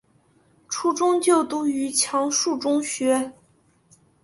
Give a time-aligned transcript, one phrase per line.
[0.67, 3.33] 初中就读于强恕中学。